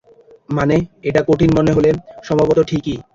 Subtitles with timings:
[0.49, 0.75] মানে,
[1.03, 1.89] এটা সঠিক মনে হলে,
[2.23, 2.95] সম্ভবত সঠিকই।